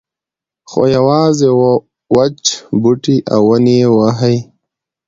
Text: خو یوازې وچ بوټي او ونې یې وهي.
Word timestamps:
خو 0.69 0.81
یوازې 0.95 1.49
وچ 2.15 2.43
بوټي 2.81 3.17
او 3.33 3.41
ونې 3.49 3.75
یې 3.81 3.87
وهي. 3.97 4.37